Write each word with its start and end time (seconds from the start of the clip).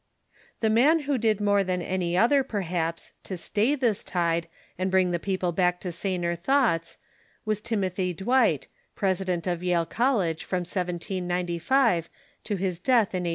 The 0.61 0.69
man 0.71 1.01
who 1.01 1.19
did 1.19 1.39
more 1.39 1.63
than 1.63 1.79
any 1.79 2.17
other, 2.17 2.43
perhaps, 2.43 3.11
to 3.23 3.37
stay 3.37 3.75
this 3.75 4.03
tide 4.03 4.47
and 4.75 4.89
bring 4.89 5.11
the 5.11 5.19
people 5.19 5.51
back 5.51 5.79
to 5.81 5.91
saner 5.91 6.35
thoughts 6.35 6.97
was 7.45 7.61
Timothy 7.61 8.11
Dwight, 8.11 8.67
president 8.95 9.45
of 9.45 9.61
Yale 9.61 9.85
College 9.85 10.43
from 10.43 10.61
1795 10.61 12.09
to 12.45 12.55
his 12.55 12.79
thellde" 12.79 12.83
death, 12.83 13.13
in 13.13 13.25
1817. 13.25 13.27